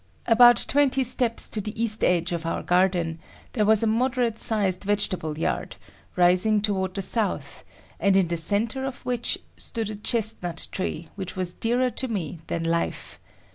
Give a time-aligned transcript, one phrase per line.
[0.25, 3.19] About twenty steps to the east edge of our garden,
[3.53, 5.75] there was a moderate sized vegetable yard,
[6.15, 7.63] rising toward the south,
[7.99, 12.39] and in the centre of which stood a chestnut tree which was dearer to me
[12.47, 13.19] than life.